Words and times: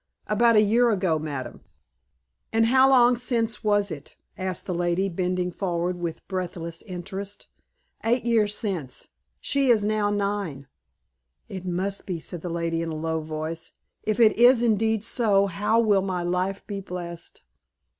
"About 0.25 0.55
a 0.55 0.63
year 0.63 0.89
old, 0.89 1.21
madam." 1.21 1.61
"And 2.51 2.65
how 2.65 2.89
long 2.89 3.15
since 3.17 3.63
was 3.63 3.91
it?" 3.91 4.15
asked 4.35 4.65
the 4.65 4.73
lady, 4.73 5.09
bending 5.09 5.51
forward 5.51 5.99
with 5.99 6.27
breathless 6.27 6.81
interest. 6.81 7.45
"Eight 8.03 8.25
years 8.25 8.57
since. 8.57 9.09
She 9.39 9.67
is 9.67 9.85
now 9.85 10.09
nine." 10.09 10.65
"It 11.49 11.67
must 11.67 12.07
be," 12.07 12.19
said 12.19 12.41
the 12.41 12.49
lady, 12.49 12.81
in 12.81 12.89
a 12.89 12.95
low 12.95 13.21
voice. 13.21 13.73
"If 14.01 14.19
it 14.19 14.35
is 14.39 14.63
indeed 14.63 15.03
so, 15.03 15.45
how 15.45 15.79
will 15.79 16.01
my 16.01 16.23
life 16.23 16.65
be 16.65 16.81
blessed!" 16.81 17.43